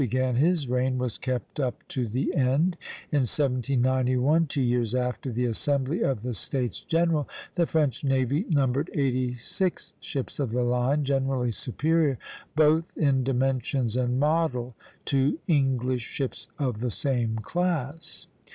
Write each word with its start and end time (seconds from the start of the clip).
began 0.03 0.35
his 0.37 0.67
reign 0.67 0.97
was 0.97 1.19
kept 1.19 1.59
up 1.59 1.87
to 1.87 2.07
the 2.07 2.33
end; 2.33 2.75
in 3.11 3.19
1791, 3.21 4.47
two 4.47 4.59
years 4.59 4.95
after 4.95 5.31
the 5.31 5.45
assembly 5.45 6.01
of 6.01 6.23
the 6.23 6.33
States 6.33 6.79
General, 6.79 7.29
the 7.53 7.67
French 7.67 8.03
navy 8.03 8.43
numbered 8.49 8.89
eighty 8.95 9.35
six 9.35 9.93
ships 9.99 10.39
of 10.39 10.49
the 10.53 10.63
line, 10.63 11.05
generally 11.05 11.51
superior, 11.51 12.17
both 12.55 12.91
in 12.97 13.23
dimensions 13.23 13.95
and 13.95 14.19
model, 14.19 14.73
to 15.05 15.37
English 15.47 16.01
ships 16.01 16.47
of 16.57 16.79
the 16.79 16.89
same 16.89 17.35
class. 17.35 18.25